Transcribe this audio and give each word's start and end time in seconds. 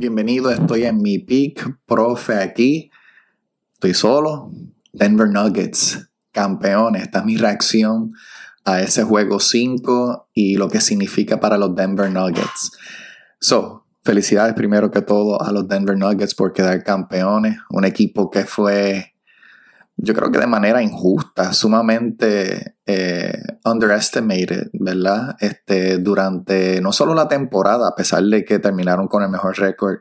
Bienvenido, 0.00 0.52
estoy 0.52 0.84
en 0.84 1.02
mi 1.02 1.18
peak, 1.18 1.80
profe 1.84 2.34
aquí. 2.34 2.88
Estoy 3.74 3.94
solo. 3.94 4.52
Denver 4.92 5.28
Nuggets, 5.28 6.08
campeones. 6.30 7.02
Esta 7.02 7.18
es 7.18 7.24
mi 7.24 7.36
reacción 7.36 8.12
a 8.64 8.80
ese 8.80 9.02
juego 9.02 9.40
5 9.40 10.28
y 10.32 10.54
lo 10.54 10.68
que 10.68 10.80
significa 10.80 11.40
para 11.40 11.58
los 11.58 11.74
Denver 11.74 12.12
Nuggets. 12.12 12.78
So, 13.40 13.86
felicidades 14.04 14.54
primero 14.54 14.92
que 14.92 15.02
todo 15.02 15.42
a 15.42 15.50
los 15.50 15.66
Denver 15.66 15.98
Nuggets 15.98 16.36
por 16.36 16.52
quedar 16.52 16.84
campeones. 16.84 17.58
Un 17.70 17.84
equipo 17.84 18.30
que 18.30 18.44
fue 18.44 19.16
yo 20.00 20.14
creo 20.14 20.30
que 20.30 20.38
de 20.38 20.46
manera 20.46 20.80
injusta, 20.80 21.52
sumamente 21.52 22.76
eh, 22.86 23.42
underestimated, 23.64 24.70
¿verdad? 24.72 25.36
Este, 25.40 25.98
durante 25.98 26.80
no 26.80 26.92
solo 26.92 27.14
la 27.14 27.26
temporada, 27.26 27.88
a 27.88 27.94
pesar 27.96 28.22
de 28.22 28.44
que 28.44 28.60
terminaron 28.60 29.08
con 29.08 29.24
el 29.24 29.28
mejor 29.28 29.58
récord 29.58 29.98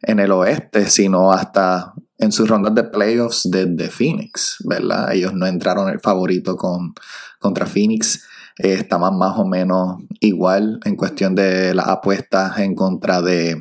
en 0.00 0.20
el 0.20 0.30
oeste, 0.30 0.88
sino 0.88 1.32
hasta 1.32 1.92
en 2.18 2.30
sus 2.30 2.48
rondas 2.48 2.74
de 2.76 2.84
playoffs 2.84 3.48
desde 3.50 3.90
Phoenix, 3.90 4.58
¿verdad? 4.64 5.12
Ellos 5.12 5.34
no 5.34 5.46
entraron 5.46 5.88
el 5.88 5.98
favorito 5.98 6.56
con, 6.56 6.94
contra 7.40 7.66
Phoenix, 7.66 8.24
eh, 8.58 8.74
estaban 8.74 9.18
más 9.18 9.36
o 9.38 9.44
menos 9.44 9.96
igual 10.20 10.78
en 10.84 10.94
cuestión 10.94 11.34
de 11.34 11.74
las 11.74 11.88
apuestas 11.88 12.58
en 12.58 12.76
contra 12.76 13.20
de 13.22 13.60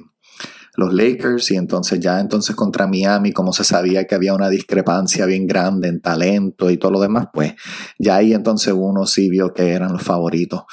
los 0.75 0.93
Lakers 0.93 1.51
y 1.51 1.57
entonces 1.57 1.99
ya 1.99 2.19
entonces 2.19 2.55
contra 2.55 2.87
Miami, 2.87 3.31
como 3.31 3.51
se 3.51 3.63
sabía 3.63 4.05
que 4.05 4.15
había 4.15 4.33
una 4.33 4.49
discrepancia 4.49 5.25
bien 5.25 5.47
grande 5.47 5.89
en 5.89 6.01
talento 6.01 6.69
y 6.69 6.77
todo 6.77 6.91
lo 6.91 7.01
demás, 7.01 7.27
pues 7.33 7.53
ya 7.99 8.15
ahí 8.17 8.33
entonces 8.33 8.73
uno 8.75 9.05
sí 9.05 9.29
vio 9.29 9.53
que 9.53 9.71
eran 9.71 9.91
los 9.91 10.03
favoritos. 10.03 10.63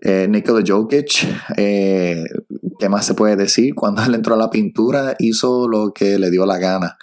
Eh, 0.00 0.28
Nikola 0.28 0.64
Jokic, 0.66 1.26
eh, 1.56 2.24
¿qué 2.78 2.88
más 2.88 3.06
se 3.06 3.14
puede 3.14 3.36
decir? 3.36 3.74
Cuando 3.74 4.02
él 4.02 4.14
entró 4.14 4.34
a 4.34 4.38
la 4.38 4.50
pintura 4.50 5.16
hizo 5.18 5.66
lo 5.66 5.92
que 5.92 6.18
le 6.18 6.30
dio 6.30 6.46
la 6.46 6.58
gana. 6.58 6.98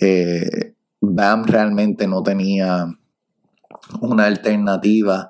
Eh, 0.00 0.74
Bam 1.00 1.44
realmente 1.44 2.06
no 2.06 2.22
tenía 2.22 2.86
una 4.00 4.26
alternativa. 4.26 5.28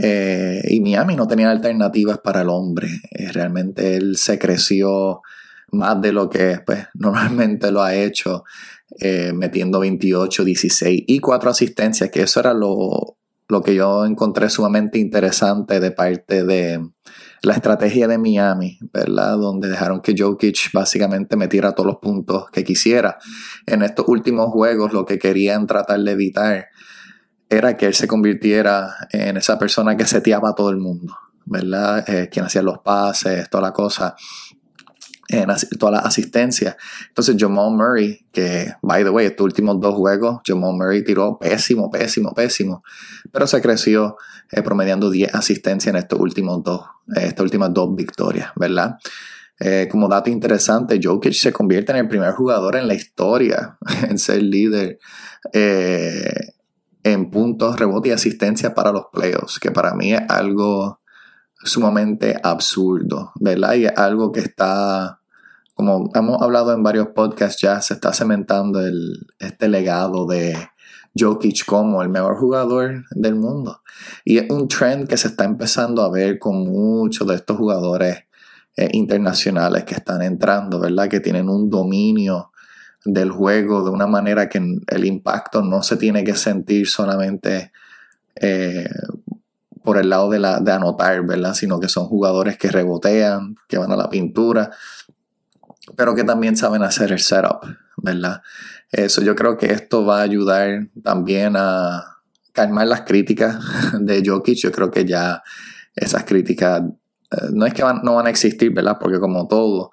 Eh, 0.00 0.62
y 0.68 0.80
Miami 0.80 1.16
no 1.16 1.26
tenía 1.26 1.50
alternativas 1.50 2.18
para 2.18 2.42
el 2.42 2.48
hombre. 2.50 2.88
realmente 3.32 3.96
él 3.96 4.16
se 4.16 4.38
creció 4.38 5.22
más 5.72 6.00
de 6.00 6.12
lo 6.12 6.28
que 6.28 6.60
pues, 6.64 6.86
normalmente 6.94 7.70
lo 7.70 7.82
ha 7.82 7.94
hecho, 7.94 8.44
eh, 9.00 9.32
metiendo 9.34 9.80
28, 9.80 10.44
16 10.44 11.04
y 11.06 11.18
4 11.20 11.50
asistencias, 11.50 12.10
que 12.10 12.22
eso 12.22 12.40
era 12.40 12.54
lo, 12.54 13.18
lo 13.48 13.62
que 13.62 13.74
yo 13.74 14.04
encontré 14.04 14.48
sumamente 14.50 14.98
interesante 14.98 15.80
de 15.80 15.90
parte 15.90 16.44
de 16.44 16.80
la 17.42 17.54
estrategia 17.54 18.08
de 18.08 18.18
Miami, 18.18 18.78
¿verdad? 18.92 19.38
Donde 19.38 19.68
dejaron 19.68 20.00
que 20.00 20.14
Jokic 20.16 20.72
básicamente 20.72 21.36
metiera 21.36 21.72
todos 21.72 21.86
los 21.86 21.96
puntos 21.96 22.50
que 22.50 22.64
quisiera. 22.64 23.18
En 23.66 23.82
estos 23.82 24.08
últimos 24.08 24.48
juegos 24.48 24.92
lo 24.92 25.06
que 25.06 25.18
querían 25.18 25.66
tratar 25.66 26.00
de 26.00 26.12
evitar 26.12 26.66
era 27.48 27.76
que 27.76 27.86
él 27.86 27.94
se 27.94 28.08
convirtiera 28.08 28.94
en 29.10 29.36
esa 29.36 29.58
persona 29.58 29.96
que 29.96 30.06
seteaba 30.06 30.50
a 30.50 30.54
todo 30.54 30.70
el 30.70 30.76
mundo, 30.76 31.16
¿verdad? 31.46 32.08
Eh, 32.08 32.28
quien 32.30 32.44
hacía 32.44 32.62
los 32.62 32.80
pases, 32.80 33.48
toda 33.48 33.62
la 33.62 33.72
cosa 33.72 34.16
en 35.28 35.48
toda 35.78 35.92
la 35.92 35.98
asistencia. 35.98 36.76
Entonces, 37.08 37.36
Jamal 37.38 37.72
Murray, 37.72 38.26
que, 38.32 38.72
by 38.82 39.04
the 39.04 39.10
way, 39.10 39.26
estos 39.26 39.44
últimos 39.44 39.78
dos 39.78 39.94
juegos, 39.94 40.40
Jamal 40.44 40.74
Murray 40.74 41.04
tiró 41.04 41.38
pésimo, 41.38 41.90
pésimo, 41.90 42.32
pésimo, 42.32 42.82
pero 43.30 43.46
se 43.46 43.60
creció 43.60 44.16
eh, 44.50 44.62
promediando 44.62 45.10
10 45.10 45.34
asistencias 45.34 45.94
en 45.94 45.98
estos 45.98 46.18
últimos 46.18 46.62
dos, 46.64 46.80
eh, 47.14 47.26
estas 47.26 47.40
últimas 47.40 47.72
dos 47.74 47.94
victorias, 47.94 48.50
¿verdad? 48.56 48.96
Eh, 49.60 49.88
como 49.90 50.08
dato 50.08 50.30
interesante, 50.30 50.98
Jokic 51.02 51.34
se 51.34 51.52
convierte 51.52 51.92
en 51.92 51.98
el 51.98 52.08
primer 52.08 52.32
jugador 52.32 52.76
en 52.76 52.88
la 52.88 52.94
historia 52.94 53.76
en 54.08 54.18
ser 54.18 54.42
líder 54.42 54.98
en 55.52 57.30
puntos, 57.30 57.78
rebote 57.78 58.08
y 58.08 58.12
asistencia 58.12 58.74
para 58.74 58.92
los 58.92 59.06
playoffs, 59.12 59.58
que 59.58 59.70
para 59.70 59.94
mí 59.94 60.14
es 60.14 60.22
algo 60.28 61.00
sumamente 61.62 62.38
absurdo, 62.42 63.32
¿verdad? 63.36 63.74
Y 63.74 63.86
es 63.86 63.96
algo 63.96 64.32
que 64.32 64.40
está 64.40 65.18
como 65.78 66.10
hemos 66.12 66.42
hablado 66.42 66.72
en 66.72 66.82
varios 66.82 67.06
podcasts 67.14 67.62
ya, 67.62 67.80
se 67.80 67.94
está 67.94 68.12
cementando 68.12 68.84
el, 68.84 69.28
este 69.38 69.68
legado 69.68 70.26
de 70.26 70.56
Jokic 71.16 71.64
como 71.66 72.02
el 72.02 72.08
mejor 72.08 72.36
jugador 72.36 73.04
del 73.12 73.36
mundo. 73.36 73.82
Y 74.24 74.38
es 74.38 74.50
un 74.50 74.66
trend 74.66 75.06
que 75.06 75.16
se 75.16 75.28
está 75.28 75.44
empezando 75.44 76.02
a 76.02 76.10
ver 76.10 76.40
con 76.40 76.64
muchos 76.64 77.28
de 77.28 77.36
estos 77.36 77.56
jugadores 77.56 78.24
eh, 78.76 78.88
internacionales 78.92 79.84
que 79.84 79.94
están 79.94 80.20
entrando, 80.22 80.80
¿verdad? 80.80 81.08
Que 81.08 81.20
tienen 81.20 81.48
un 81.48 81.70
dominio 81.70 82.50
del 83.04 83.30
juego 83.30 83.84
de 83.84 83.90
una 83.90 84.08
manera 84.08 84.48
que 84.48 84.58
el 84.58 85.04
impacto 85.04 85.62
no 85.62 85.84
se 85.84 85.96
tiene 85.96 86.24
que 86.24 86.34
sentir 86.34 86.88
solamente 86.88 87.70
eh, 88.34 88.90
por 89.88 89.96
el 89.96 90.10
lado 90.10 90.28
de, 90.28 90.38
la, 90.38 90.60
de 90.60 90.70
anotar, 90.70 91.24
¿verdad? 91.24 91.54
Sino 91.54 91.80
que 91.80 91.88
son 91.88 92.04
jugadores 92.04 92.58
que 92.58 92.68
rebotean, 92.68 93.56
que 93.66 93.78
van 93.78 93.90
a 93.90 93.96
la 93.96 94.10
pintura 94.10 94.70
pero 95.96 96.14
que 96.14 96.24
también 96.24 96.56
saben 96.56 96.82
hacer 96.82 97.12
el 97.12 97.18
setup, 97.18 97.64
¿verdad? 97.96 98.42
Eso 98.90 99.22
yo 99.22 99.34
creo 99.34 99.56
que 99.56 99.66
esto 99.72 100.04
va 100.04 100.20
a 100.20 100.22
ayudar 100.22 100.88
también 101.02 101.54
a 101.56 102.18
calmar 102.52 102.86
las 102.86 103.02
críticas 103.02 103.58
de 104.00 104.22
Jokic. 104.24 104.58
Yo 104.58 104.72
creo 104.72 104.90
que 104.90 105.04
ya 105.04 105.42
esas 105.94 106.24
críticas 106.24 106.82
eh, 107.30 107.36
no 107.52 107.66
es 107.66 107.74
que 107.74 107.82
no 107.82 108.14
van 108.14 108.26
a 108.26 108.30
existir, 108.30 108.72
¿verdad? 108.72 108.98
Porque 109.00 109.20
como 109.20 109.46
todo, 109.46 109.90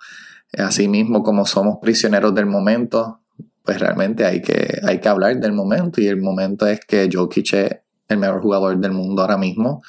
así 0.57 0.87
mismo 0.87 1.23
como 1.23 1.45
somos 1.45 1.77
prisioneros 1.81 2.33
del 2.33 2.45
momento, 2.45 3.21
pues 3.63 3.79
realmente 3.79 4.25
hay 4.25 4.41
que, 4.41 4.79
hay 4.83 4.99
que 4.99 5.09
hablar 5.09 5.39
del 5.39 5.53
momento 5.53 5.99
y 6.01 6.07
el 6.07 6.21
momento 6.21 6.67
es 6.67 6.79
que 6.81 7.09
Jokic 7.11 7.81
el 8.07 8.17
mejor 8.17 8.41
jugador 8.41 8.77
del 8.77 8.91
mundo 8.91 9.21
ahora 9.21 9.37
mismo. 9.37 9.81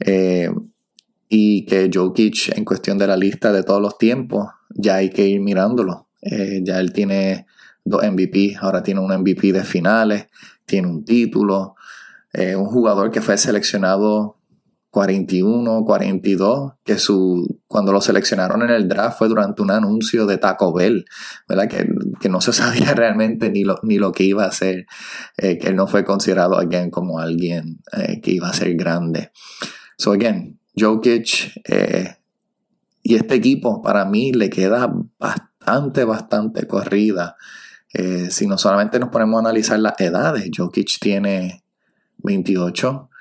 Eh, 0.00 0.50
y 1.28 1.66
que 1.66 1.90
Jokic 1.92 2.56
en 2.56 2.64
cuestión 2.64 2.98
de 2.98 3.06
la 3.06 3.16
lista 3.16 3.52
de 3.52 3.62
todos 3.62 3.82
los 3.82 3.98
tiempos 3.98 4.48
ya 4.70 4.96
hay 4.96 5.10
que 5.10 5.26
ir 5.26 5.40
mirándolo. 5.40 6.08
Eh, 6.22 6.60
ya 6.64 6.80
él 6.80 6.92
tiene 6.92 7.46
dos 7.84 8.02
MVP, 8.02 8.56
ahora 8.60 8.82
tiene 8.82 9.00
un 9.00 9.12
MVP 9.12 9.52
de 9.52 9.64
finales, 9.64 10.28
tiene 10.64 10.88
un 10.88 11.04
título, 11.04 11.74
eh, 12.32 12.56
un 12.56 12.66
jugador 12.66 13.10
que 13.10 13.20
fue 13.20 13.36
seleccionado 13.38 14.37
41, 14.90 15.84
42, 15.84 16.72
que 16.84 16.98
su, 16.98 17.60
cuando 17.66 17.92
lo 17.92 18.00
seleccionaron 18.00 18.62
en 18.62 18.70
el 18.70 18.88
draft 18.88 19.18
fue 19.18 19.28
durante 19.28 19.62
un 19.62 19.70
anuncio 19.70 20.26
de 20.26 20.38
Taco 20.38 20.72
Bell, 20.72 21.04
¿verdad? 21.48 21.68
Que, 21.68 21.88
que 22.20 22.28
no 22.28 22.40
se 22.40 22.52
sabía 22.54 22.94
realmente 22.94 23.50
ni 23.50 23.64
lo, 23.64 23.78
ni 23.82 23.98
lo 23.98 24.12
que 24.12 24.24
iba 24.24 24.44
a 24.44 24.48
hacer, 24.48 24.86
eh, 25.36 25.58
que 25.58 25.68
él 25.68 25.76
no 25.76 25.86
fue 25.86 26.04
considerado 26.04 26.56
again 26.58 26.90
como 26.90 27.18
alguien 27.18 27.80
que 28.22 28.30
iba 28.30 28.48
a 28.48 28.52
ser 28.52 28.74
grande. 28.74 29.30
So 29.96 30.12
again, 30.12 30.60
Jokic 30.76 31.52
y 33.08 33.14
este 33.14 33.36
equipo 33.36 33.80
para 33.80 34.04
mí 34.04 34.32
le 34.32 34.50
queda 34.50 34.92
bastante, 35.18 36.04
bastante 36.04 36.66
corrida. 36.66 37.36
Eh, 37.94 38.28
si 38.30 38.46
no 38.46 38.58
solamente 38.58 38.98
nos 38.98 39.08
ponemos 39.08 39.38
a 39.38 39.40
analizar 39.40 39.78
las 39.78 39.98
edades, 39.98 40.50
Jokic 40.54 40.98
tiene 41.00 41.64
28, 42.18 43.08
eh, 43.10 43.17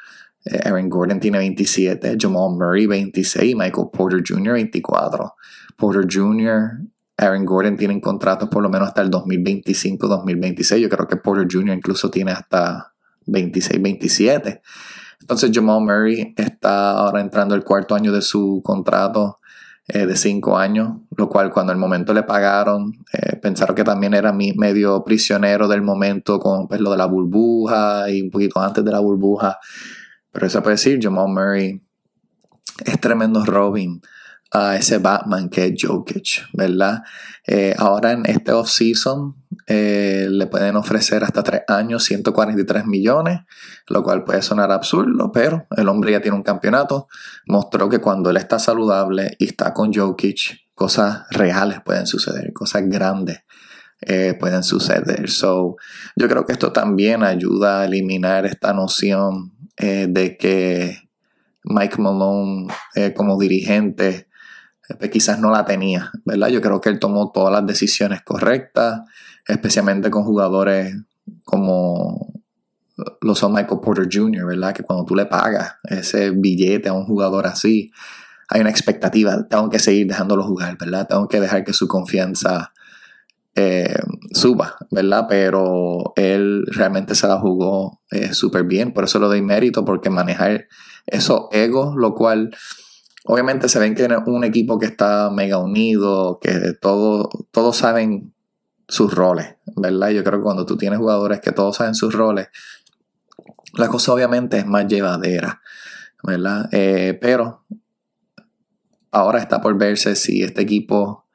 Aaron 0.63 0.90
Gordon 0.90 1.19
tiene 1.19 1.38
27, 1.40 2.18
Jamal 2.19 2.52
Murray 2.52 2.85
26, 2.85 3.56
Michael 3.56 3.88
Porter 3.91 4.22
Jr. 4.25 4.53
24. 4.53 5.35
Porter 5.75 6.08
Jr., 6.09 6.81
Aaron 7.18 7.46
Gordon 7.46 7.78
tienen 7.78 8.00
contratos 8.00 8.47
por 8.50 8.62
lo 8.62 8.69
menos 8.69 8.88
hasta 8.88 9.02
el 9.02 9.09
2025-2026. 9.09 10.78
Yo 10.78 10.90
creo 10.90 11.08
que 11.08 11.18
Porter 11.18 11.47
Jr. 11.50 11.75
incluso 11.75 12.09
tiene 12.09 12.31
hasta 12.31 12.94
26-27. 13.25 14.62
Entonces 15.22 15.52
Jamal 15.53 15.81
Murray 15.81 16.34
está 16.38 16.91
ahora 16.91 17.22
entrando 17.22 17.56
el 17.56 17.64
cuarto 17.64 17.96
año 17.96 18.12
de 18.12 18.22
su 18.22 18.62
contrato. 18.64 19.40
Eh, 19.90 20.06
de 20.06 20.18
cinco 20.18 20.58
años, 20.58 20.97
lo 21.16 21.29
cual 21.29 21.50
cuando 21.50 21.72
el 21.72 21.79
momento 21.79 22.14
le 22.14 22.24
pagaron, 22.24 22.91
eh, 23.14 23.38
pensaron 23.38 23.73
que 23.73 23.85
también 23.85 24.14
era 24.14 24.34
medio 24.34 25.02
prisionero 25.05 25.70
del 25.70 25.82
momento 25.82 26.40
con 26.41 26.67
pues, 26.67 26.82
lo 26.82 26.91
de 26.91 26.97
la 26.97 27.05
burbuja 27.05 28.09
y 28.09 28.22
un 28.22 28.29
poquito 28.29 28.59
antes 28.59 28.84
de 28.84 28.91
la 28.91 28.99
burbuja. 28.99 29.58
Pero 30.37 30.45
eso 30.45 30.61
puede 30.61 30.75
decir, 30.75 30.99
Jamal 31.01 31.29
Murray 31.29 31.84
es 32.85 33.01
tremendo 33.01 33.43
Robin 33.43 33.99
a 34.51 34.75
ese 34.75 34.99
Batman 34.99 35.49
que 35.49 35.66
es 35.66 35.73
Jokic, 35.81 36.47
¿verdad? 36.53 37.01
Eh, 37.47 37.73
ahora 37.75 38.11
en 38.11 38.23
este 38.28 38.51
off-season 38.51 39.35
eh, 39.66 40.28
le 40.29 40.45
pueden 40.45 40.75
ofrecer 40.75 41.23
hasta 41.23 41.41
3 41.41 41.63
años 41.69 42.03
143 42.03 42.85
millones, 42.85 43.39
lo 43.87 44.03
cual 44.03 44.25
puede 44.25 44.43
sonar 44.43 44.72
absurdo, 44.72 45.31
pero 45.31 45.66
el 45.75 45.89
hombre 45.89 46.11
ya 46.11 46.22
tiene 46.22 46.37
un 46.37 46.43
campeonato, 46.43 47.07
mostró 47.47 47.89
que 47.89 47.97
cuando 47.97 48.29
él 48.29 48.37
está 48.37 48.59
saludable 48.59 49.35
y 49.39 49.45
está 49.45 49.73
con 49.73 49.91
Jokic, 49.91 50.67
cosas 50.75 51.23
reales 51.31 51.79
pueden 51.84 52.05
suceder, 52.05 52.53
cosas 52.53 52.84
grandes. 52.85 53.39
Eh, 53.99 54.35
pueden 54.39 54.61
suceder. 54.61 55.28
So, 55.28 55.75
yo 56.16 56.28
creo 56.28 56.45
que 56.45 56.51
esto 56.51 56.72
también 56.72 57.23
ayuda 57.23 57.81
a 57.81 57.85
eliminar 57.85 58.45
esta 58.45 58.72
noción 58.72 59.57
de 59.78 60.38
que 60.40 61.09
Mike 61.64 62.02
Malone 62.02 62.68
como 63.16 63.40
dirigente 63.40 64.28
pues 65.00 65.12
quizás 65.12 65.40
no 65.40 65.52
la 65.52 65.66
tenía, 65.66 66.12
¿verdad? 66.24 66.47
Yo 66.47 66.62
creo 66.62 66.79
que 66.79 66.90
él 66.90 67.00
tomó 67.00 67.32
todas 67.32 67.52
las 67.53 67.66
decisiones 67.68 68.22
correctas, 68.22 69.02
especialmente 69.46 70.09
con 70.09 70.24
jugadores 70.24 70.96
como 71.44 72.34
lo 73.22 73.35
son 73.35 73.53
Michael 73.53 73.82
Porter 73.82 74.08
Jr., 74.12 74.46
¿verdad? 74.46 74.74
Que 74.74 74.84
cuando 74.84 75.06
tú 75.06 75.14
le 75.14 75.26
pagas 75.26 75.76
ese 75.84 76.32
billete 76.32 76.90
a 76.90 76.94
un 76.94 77.06
jugador 77.06 77.46
así, 77.46 77.91
hay 78.47 78.62
una 78.62 78.70
expectativa, 78.70 79.46
tengo 79.47 79.70
que 79.70 79.78
seguir 79.78 80.08
dejándolo 80.08 80.44
jugar, 80.44 80.78
¿verdad? 80.80 81.06
Tengo 81.08 81.28
que 81.28 81.41
dejar 81.41 81.66
que 81.66 81.73
su 81.73 81.88
confianza 81.88 82.72
eh, 83.59 83.96
suba, 84.34 84.76
¿verdad? 84.92 85.26
Pero 85.28 86.14
él 86.16 86.64
realmente 86.68 87.16
se 87.16 87.28
la 87.28 87.40
jugó 87.40 88.02
eh, 88.12 88.32
súper 88.36 88.66
bien, 88.66 88.94
por 88.94 89.06
eso 89.06 89.18
lo 89.18 89.30
doy 89.30 89.42
mérito, 89.42 89.84
porque 89.84 90.12
manejar 90.12 90.68
esos 91.08 91.48
egos, 91.52 91.96
lo 91.96 92.14
cual 92.14 92.56
obviamente 93.26 93.68
se 93.68 93.80
ven 93.80 93.96
que 93.96 94.06
es 94.06 94.12
un 94.28 94.44
equipo 94.44 94.78
que 94.78 94.86
está 94.86 95.32
mega 95.32 95.58
unido, 95.58 96.38
que 96.40 96.74
todo, 96.80 97.30
todos 97.50 97.78
saben 97.78 98.32
sus 98.88 99.12
roles, 99.12 99.56
¿verdad? 99.76 100.09
Yo 100.09 100.24
creo 100.24 100.38
que 100.38 100.44
cuando 100.44 100.68
tú 100.68 100.78
tienes 100.78 101.00
jugadores 101.00 101.40
que 101.42 101.52
todos 101.52 101.78
saben 101.78 101.96
sus 101.96 102.14
roles, 102.14 102.50
la 103.74 103.88
cosa 103.88 104.14
obviamente 104.14 104.59
es 104.59 104.68
más 104.68 104.86
llevadera, 104.86 105.62
¿verdad? 106.22 106.70
Eh, 106.72 107.18
pero 107.20 107.66
ahora 109.09 109.40
está 109.40 109.62
por 109.62 109.76
verse 109.80 110.16
si 110.16 110.44
este 110.44 110.62
equipo 110.62 111.27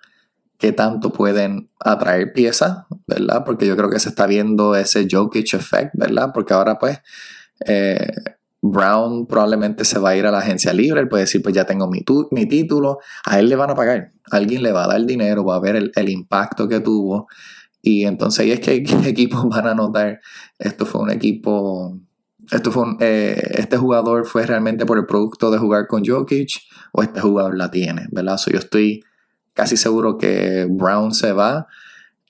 qué 0.62 0.72
tanto 0.72 1.12
pueden 1.12 1.70
atraer 1.80 2.32
piezas, 2.32 2.84
¿verdad? 3.08 3.42
Porque 3.44 3.66
yo 3.66 3.76
creo 3.76 3.90
que 3.90 3.98
se 3.98 4.10
está 4.10 4.28
viendo 4.28 4.76
ese 4.76 5.08
Jokic 5.10 5.54
effect, 5.54 5.90
¿verdad? 5.94 6.30
Porque 6.32 6.54
ahora 6.54 6.78
pues 6.78 7.00
eh, 7.66 8.12
Brown 8.60 9.26
probablemente 9.26 9.84
se 9.84 9.98
va 9.98 10.10
a 10.10 10.16
ir 10.16 10.24
a 10.24 10.30
la 10.30 10.38
agencia 10.38 10.72
libre, 10.72 11.00
él 11.00 11.08
puede 11.08 11.24
decir 11.24 11.42
pues 11.42 11.52
ya 11.52 11.64
tengo 11.64 11.88
mi, 11.90 12.04
mi 12.30 12.46
título, 12.46 13.00
a 13.24 13.40
él 13.40 13.48
le 13.48 13.56
van 13.56 13.70
a 13.70 13.74
pagar, 13.74 14.12
alguien 14.30 14.62
le 14.62 14.70
va 14.70 14.84
a 14.84 14.86
dar 14.86 15.04
dinero, 15.04 15.44
va 15.44 15.56
a 15.56 15.60
ver 15.60 15.90
el, 15.92 16.08
impacto 16.08 16.68
que 16.68 16.78
tuvo 16.78 17.26
y 17.82 18.04
entonces 18.04 18.44
ahí 18.44 18.52
es 18.52 18.60
que 18.60 18.84
equipos 19.04 19.48
van 19.48 19.66
a 19.66 19.74
notar, 19.74 20.20
esto 20.60 20.86
fue 20.86 21.00
un 21.00 21.10
equipo 21.10 21.98
esto 22.52 22.70
fue 22.70 22.84
eh, 23.00 23.54
este 23.56 23.78
jugador 23.78 24.26
fue 24.26 24.46
realmente 24.46 24.86
por 24.86 24.96
el 24.96 25.06
producto 25.06 25.50
de 25.50 25.58
jugar 25.58 25.88
con 25.88 26.04
Jokic 26.04 26.60
o 26.92 27.02
este 27.02 27.20
jugador 27.20 27.58
la 27.58 27.68
tiene, 27.68 28.06
¿verdad? 28.12 28.38
yo 28.46 28.60
estoy 28.60 29.02
casi 29.54 29.76
seguro 29.76 30.18
que 30.18 30.66
Brown 30.68 31.12
se 31.12 31.32
va, 31.32 31.66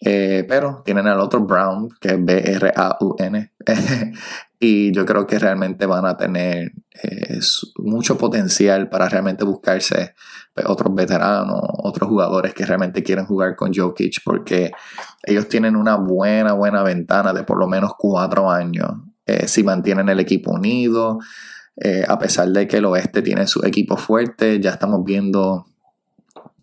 eh, 0.05 0.45
pero 0.49 0.83
tienen 0.85 1.07
al 1.07 1.21
otro 1.21 1.41
Brown, 1.41 1.89
que 2.01 2.09
es 2.09 2.25
B-R-A-U-N, 2.25 3.53
y 4.59 4.93
yo 4.93 5.07
creo 5.07 5.29
que 5.29 5.39
realmente 5.39 5.87
van 5.87 6.07
a 6.07 6.17
tener 6.17 6.73
eh, 7.05 7.39
mucho 7.77 8.19
potencial 8.19 8.89
para 8.89 9.09
realmente 9.09 9.45
buscarse 9.45 10.15
pues, 10.53 10.67
otros 10.67 10.93
veteranos, 10.93 11.61
otros 11.85 12.09
jugadores 12.09 12.53
que 12.53 12.67
realmente 12.67 13.05
quieren 13.05 13.27
jugar 13.27 13.55
con 13.55 13.73
Jokic, 13.73 14.23
porque 14.25 14.73
ellos 15.23 15.49
tienen 15.49 15.77
una 15.77 15.95
buena, 15.95 16.53
buena 16.53 16.83
ventana 16.83 17.33
de 17.33 17.45
por 17.45 17.59
lo 17.59 17.69
menos 17.69 17.93
cuatro 17.97 18.51
años 18.51 18.91
eh, 19.25 19.47
si 19.47 19.63
mantienen 19.63 20.09
el 20.09 20.19
equipo 20.19 20.51
unido. 20.51 21.21
a 22.09 22.19
pesar 22.19 22.49
de 22.49 22.67
que 22.67 22.79
el 22.79 22.85
oeste 22.85 23.23
tiene 23.23 23.47
su 23.47 23.65
equipo 23.65 23.97
fuerte, 23.97 24.61
ya 24.61 24.71
estamos 24.71 25.05
viendo 25.05 25.72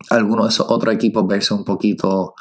algunos 0.10 0.48
de 0.48 0.54
esos 0.54 0.68
otros 0.70 0.94
equipos 0.94 1.28
verse 1.28 1.54
un 1.54 1.64
poquito 1.64 2.34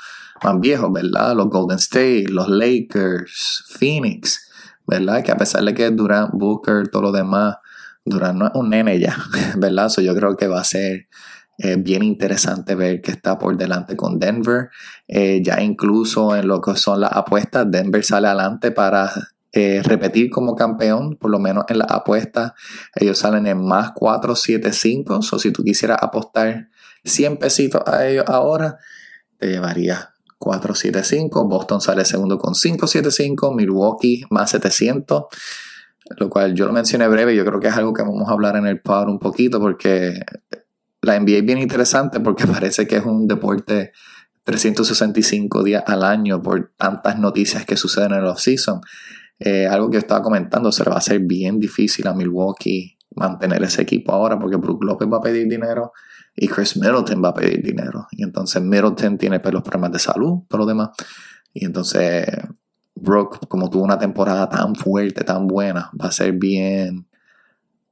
más 0.43 0.61
viejos, 0.61 0.93
¿verdad? 0.93 1.35
Los 1.35 1.49
Golden 1.49 1.79
State, 1.79 2.27
los 2.29 2.49
Lakers, 2.49 3.65
Phoenix, 3.79 4.51
¿verdad? 4.87 5.23
Que 5.23 5.33
a 5.33 5.37
pesar 5.37 5.65
de 5.65 5.75
que 5.75 5.91
Durant, 5.91 6.31
Booker, 6.33 6.89
todo 6.89 7.03
lo 7.03 7.13
demás, 7.13 7.57
Durant 8.05 8.39
no 8.39 8.47
es 8.47 8.53
un 8.55 8.71
nene 8.71 8.99
ya, 8.99 9.17
¿verdad? 9.57 9.89
So 9.89 10.01
yo 10.01 10.15
creo 10.15 10.37
que 10.37 10.47
va 10.47 10.61
a 10.61 10.65
ser 10.65 11.09
eh, 11.61 11.75
bien 11.77 12.05
interesante 12.05 12.77
ver 12.77 13.03
que 13.03 13.11
está 13.11 13.39
por 13.39 13.57
delante 13.57 13.97
con 13.97 14.19
Denver. 14.19 14.71
Eh, 15.09 15.43
ya 15.43 15.61
incluso 15.61 16.37
en 16.37 16.47
lo 16.47 16.61
que 16.61 16.77
son 16.77 17.01
las 17.01 17.13
apuestas, 17.13 17.69
Denver 17.69 18.05
sale 18.05 18.29
adelante 18.29 18.71
para 18.71 19.11
eh, 19.53 19.83
repetir 19.83 20.31
como 20.31 20.55
campeón, 20.55 21.17
por 21.17 21.31
lo 21.31 21.41
menos 21.41 21.65
en 21.69 21.79
las 21.79 21.91
apuestas. 21.91 22.53
Ellos 22.95 23.19
salen 23.19 23.47
en 23.49 23.65
más 23.65 23.93
4-7-5. 23.95 25.19
O 25.33 25.39
si 25.39 25.51
tú 25.51 25.65
quisieras 25.65 25.99
apostar 26.01 26.69
100 27.05 27.39
pesitos 27.39 27.83
a 27.87 28.07
ellos 28.07 28.25
ahora, 28.27 28.79
te 29.39 29.49
llevaría 29.49 30.15
475. 30.39 31.49
Boston 31.49 31.81
sale 31.81 32.05
segundo 32.05 32.39
con 32.39 32.55
575. 32.55 33.55
Milwaukee 33.55 34.25
más 34.31 34.51
700. 34.51 35.25
Lo 36.17 36.31
cual 36.31 36.55
yo 36.55 36.67
lo 36.67 36.73
mencioné 36.73 37.07
breve. 37.09 37.37
Yo 37.37 37.45
creo 37.45 37.61
que 37.61 37.69
es 37.69 37.77
algo 37.77 37.93
que 37.93 38.03
vamos 38.03 38.29
a 38.29 38.33
hablar 38.33 38.57
en 38.57 38.67
el 38.67 38.81
power 38.81 39.09
un 39.09 39.19
poquito 39.19 39.61
porque 39.61 40.21
la 41.03 41.19
NBA 41.19 41.39
es 41.39 41.45
bien 41.45 41.59
interesante 41.59 42.21
porque 42.21 42.47
parece 42.47 42.87
que 42.87 42.97
es 42.97 43.05
un 43.05 43.27
deporte 43.27 43.93
365 44.45 45.63
días 45.63 45.85
al 45.87 46.05
año 46.05 46.43
por 46.43 46.73
tantas 46.77 47.19
noticias 47.19 47.67
que 47.67 47.77
suceden 47.77 48.13
en 48.13 48.19
el 48.19 48.27
off-season. 48.27 48.81
Eh, 49.39 49.67
algo 49.67 49.91
que 49.91 49.99
estaba 49.99 50.23
comentando, 50.23 50.73
se 50.73 50.83
le 50.85 50.91
va 50.91 50.97
a 50.97 50.99
hacer 50.99 51.21
bien 51.21 51.61
difícil 51.61 52.07
a 52.09 52.15
Milwaukee 52.15 52.97
mantener 53.15 53.63
ese 53.63 53.83
equipo 53.83 54.13
ahora 54.13 54.39
porque 54.39 54.57
Brook 54.57 54.85
López 54.85 55.09
va 55.13 55.19
a 55.19 55.23
pedir 55.23 55.47
dinero 55.49 55.93
y 56.41 56.47
Chris 56.47 56.77
Middleton 56.77 57.23
va 57.23 57.31
a 57.31 57.35
pedir 57.35 57.63
dinero. 57.63 58.07
Y 58.13 58.23
entonces 58.23 58.63
Middleton 58.63 59.19
tiene 59.19 59.41
pues, 59.41 59.53
los 59.53 59.63
problemas 59.63 59.91
de 59.91 59.99
salud, 59.99 60.43
todo 60.49 60.61
lo 60.61 60.67
demás. 60.67 60.91
Y 61.53 61.65
entonces 61.65 62.27
Brooke, 62.95 63.41
como 63.49 63.69
tuvo 63.69 63.83
una 63.83 63.99
temporada 63.99 64.49
tan 64.49 64.77
fuerte, 64.77 65.25
tan 65.25 65.49
buena, 65.49 65.91
va 66.01 66.07
a 66.07 66.13
ser 66.13 66.33
bien 66.33 67.09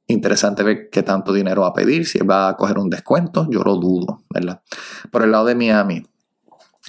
interesante 0.07 0.63
ver 0.63 0.89
qué 0.91 1.03
tanto 1.03 1.33
dinero 1.33 1.63
va 1.63 1.69
a 1.69 1.73
pedir, 1.73 2.07
si 2.07 2.21
va 2.21 2.49
a 2.49 2.57
coger 2.57 2.79
un 2.79 2.89
descuento, 2.89 3.49
yo 3.51 3.65
lo 3.65 3.75
dudo, 3.77 4.23
¿verdad? 4.31 4.63
Por 5.11 5.25
el 5.25 5.33
lado 5.33 5.47
de 5.47 5.57
Miami, 5.57 6.07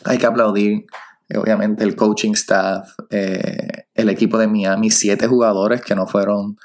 hay 0.03 0.19
que 0.19 0.27
aplaudir, 0.27 0.85
eh, 1.27 1.37
obviamente, 1.39 1.83
el 1.83 1.95
coaching 1.95 2.33
staff, 2.33 2.91
eh, 3.09 3.87
el 3.95 4.09
equipo 4.09 4.37
de 4.37 4.45
Miami, 4.45 4.91
siete 4.91 5.25
jugadores 5.25 5.81
que 5.81 5.95
no 5.95 6.05
fueron 6.05 6.59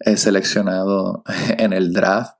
eh, 0.00 0.18
seleccionados 0.18 1.22
en 1.56 1.72
el 1.72 1.94
draft 1.94 2.34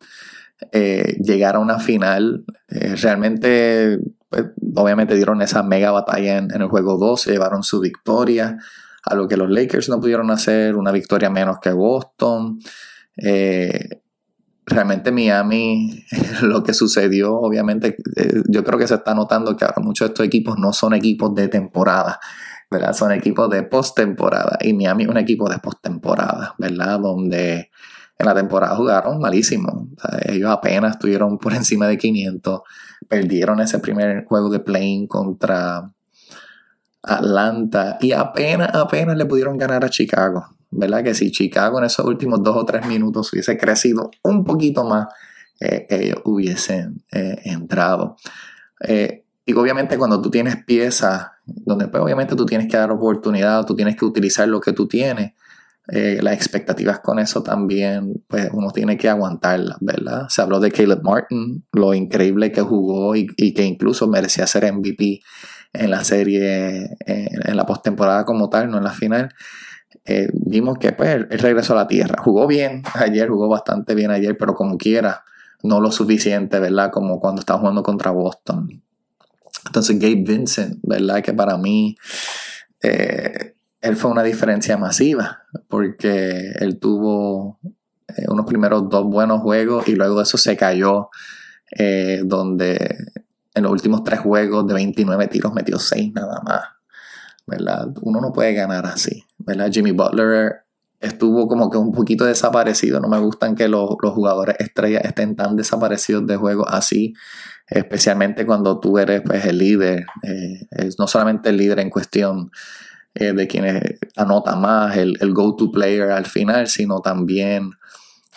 eh, 0.72 1.16
llegar 1.22 1.56
a 1.56 1.58
una 1.58 1.78
final. 1.78 2.44
Eh, 2.68 2.96
realmente, 2.96 3.98
pues, 4.28 4.46
obviamente 4.74 5.14
dieron 5.14 5.42
esa 5.42 5.62
mega 5.62 5.90
batalla 5.90 6.38
en, 6.38 6.50
el 6.50 6.68
juego 6.68 6.96
2, 6.98 7.20
se 7.20 7.32
llevaron 7.32 7.62
su 7.62 7.80
victoria, 7.80 8.58
a 9.04 9.14
lo 9.14 9.28
que 9.28 9.36
los 9.36 9.50
Lakers 9.50 9.88
no 9.88 10.00
pudieron 10.00 10.30
hacer, 10.30 10.76
una 10.76 10.92
victoria 10.92 11.30
menos 11.30 11.58
que 11.60 11.72
Boston. 11.72 12.58
Eh, 13.16 14.00
realmente 14.66 15.12
Miami, 15.12 16.04
lo 16.42 16.62
que 16.62 16.72
sucedió, 16.72 17.34
obviamente, 17.34 17.96
yo 18.48 18.64
creo 18.64 18.78
que 18.78 18.88
se 18.88 18.94
está 18.94 19.14
notando 19.14 19.56
que 19.56 19.64
ahora 19.64 19.82
muchos 19.82 20.08
de 20.08 20.12
estos 20.12 20.26
equipos 20.26 20.58
no 20.58 20.72
son 20.72 20.94
equipos 20.94 21.34
de 21.34 21.48
temporada. 21.48 22.18
¿verdad? 22.70 22.92
Son 22.92 23.12
equipos 23.12 23.48
de 23.50 23.62
postemporada 23.62 24.58
y 24.60 24.72
Miami 24.72 25.04
es 25.04 25.08
un 25.08 25.18
equipo 25.18 25.48
de 25.48 25.58
postemporada, 25.58 26.54
¿verdad? 26.58 26.98
Donde 26.98 27.70
en 28.18 28.26
la 28.26 28.34
temporada 28.34 28.76
jugaron 28.76 29.20
malísimo. 29.20 29.88
ellos 30.24 30.50
apenas 30.50 30.92
estuvieron 30.92 31.38
por 31.38 31.52
encima 31.54 31.88
de 31.88 31.98
500. 31.98 32.60
Perdieron 33.08 33.60
ese 33.60 33.78
primer 33.78 34.24
juego 34.24 34.50
de 34.50 34.60
playing 34.60 35.06
contra 35.06 35.90
Atlanta 37.02 37.98
y 38.00 38.12
apenas, 38.12 38.74
apenas 38.74 39.16
le 39.16 39.26
pudieron 39.26 39.58
ganar 39.58 39.84
a 39.84 39.90
Chicago. 39.90 40.46
¿Verdad? 40.76 41.04
Que 41.04 41.14
si 41.14 41.30
Chicago 41.30 41.78
en 41.78 41.84
esos 41.84 42.04
últimos 42.04 42.42
dos 42.42 42.56
o 42.56 42.64
tres 42.64 42.84
minutos 42.86 43.32
hubiese 43.32 43.56
crecido 43.56 44.10
un 44.24 44.42
poquito 44.44 44.82
más, 44.82 45.06
eh, 45.60 45.86
ellos 45.88 46.18
hubiesen 46.24 47.04
eh, 47.12 47.40
entrado. 47.44 48.16
Eh, 48.80 49.24
y 49.46 49.52
obviamente 49.54 49.96
cuando 49.96 50.20
tú 50.20 50.30
tienes 50.30 50.64
piezas, 50.64 51.28
donde 51.46 51.86
pues 51.86 52.02
obviamente 52.02 52.34
tú 52.34 52.44
tienes 52.44 52.68
que 52.68 52.76
dar 52.76 52.90
oportunidad, 52.90 53.64
tú 53.64 53.76
tienes 53.76 53.96
que 53.96 54.04
utilizar 54.04 54.48
lo 54.48 54.60
que 54.60 54.72
tú 54.72 54.88
tienes, 54.88 55.32
eh, 55.88 56.20
las 56.22 56.34
expectativas 56.34 57.00
con 57.00 57.18
eso 57.18 57.42
también, 57.42 58.24
pues 58.26 58.48
uno 58.52 58.70
tiene 58.70 58.96
que 58.96 59.08
aguantarlas, 59.10 59.76
¿verdad? 59.80 60.28
Se 60.30 60.40
habló 60.40 60.58
de 60.58 60.72
Caleb 60.72 61.02
Martin, 61.02 61.66
lo 61.72 61.92
increíble 61.92 62.52
que 62.52 62.62
jugó 62.62 63.14
y, 63.14 63.26
que 63.26 63.64
incluso 63.64 64.08
merecía 64.08 64.46
ser 64.46 64.72
MVP 64.72 65.20
en 65.74 65.90
la 65.90 66.02
serie, 66.02 66.96
en, 67.04 67.56
la 67.56 67.66
postemporada 67.66 68.24
como 68.24 68.48
tal, 68.48 68.70
no 68.70 68.78
en 68.78 68.84
la 68.84 68.92
final. 68.92 69.34
Eh, 70.06 70.28
vimos 70.32 70.78
que 70.78 70.92
pues 70.92 71.10
él 71.10 71.28
regresó 71.38 71.74
a 71.74 71.76
la 71.76 71.86
tierra. 71.86 72.22
Jugó 72.22 72.46
bien 72.46 72.82
ayer, 72.94 73.28
jugó 73.28 73.48
bastante 73.48 73.94
bien 73.94 74.10
ayer, 74.10 74.38
pero 74.38 74.54
como 74.54 74.78
quiera, 74.78 75.24
no 75.62 75.80
lo 75.80 75.92
suficiente, 75.92 76.60
¿verdad? 76.60 76.90
Como 76.92 77.20
cuando 77.20 77.40
estaba 77.40 77.60
jugando 77.60 77.82
contra 77.82 78.10
Boston. 78.10 78.82
Entonces 79.66 79.98
Gabe 79.98 80.24
Vincent, 80.26 80.78
¿verdad? 80.82 81.22
Que 81.22 81.34
para 81.34 81.58
mí... 81.58 81.96
Eh, 82.82 83.53
él 83.84 83.96
fue 83.96 84.10
una 84.10 84.22
diferencia 84.22 84.78
masiva, 84.78 85.42
porque 85.68 86.52
él 86.58 86.78
tuvo 86.78 87.58
eh, 88.08 88.24
unos 88.28 88.46
primeros 88.46 88.88
dos 88.88 89.04
buenos 89.04 89.42
juegos 89.42 89.86
y 89.88 89.94
luego 89.94 90.16
de 90.16 90.22
eso 90.22 90.38
se 90.38 90.56
cayó, 90.56 91.10
eh, 91.70 92.22
donde 92.24 92.96
en 93.52 93.62
los 93.62 93.70
últimos 93.70 94.02
tres 94.02 94.20
juegos 94.20 94.66
de 94.66 94.72
29 94.72 95.28
tiros 95.28 95.52
metió 95.52 95.78
6 95.78 96.14
nada 96.14 96.40
más. 96.42 96.62
¿verdad? 97.46 97.88
Uno 98.00 98.22
no 98.22 98.32
puede 98.32 98.54
ganar 98.54 98.86
así. 98.86 99.22
¿verdad? 99.36 99.70
Jimmy 99.70 99.90
Butler 99.90 100.64
estuvo 100.98 101.46
como 101.46 101.68
que 101.68 101.76
un 101.76 101.92
poquito 101.92 102.24
desaparecido. 102.24 103.00
No 103.00 103.08
me 103.08 103.18
gustan 103.18 103.54
que 103.54 103.68
los, 103.68 103.96
jugadores 104.00 104.56
estrellas 104.60 105.02
estén 105.04 105.36
tan 105.36 105.56
desaparecidos 105.56 106.26
de 106.26 106.36
juego 106.36 106.66
así, 106.66 107.12
especialmente 107.68 108.46
cuando 108.46 108.80
tú 108.80 108.96
eres 108.96 109.20
pues, 109.20 109.44
el 109.44 109.58
líder, 109.58 110.06
eh, 110.22 110.88
no 110.98 111.06
solamente 111.06 111.50
el 111.50 111.58
líder 111.58 111.80
en 111.80 111.90
cuestión 111.90 112.50
eh, 113.14 113.32
de 113.32 113.46
quien 113.46 113.98
anota 114.16 114.56
más, 114.56 114.96
el, 114.96 115.16
el 115.20 115.32
go-to 115.32 115.70
player 115.70 116.10
al 116.10 116.26
final, 116.26 116.66
sino 116.66 117.00
también 117.00 117.70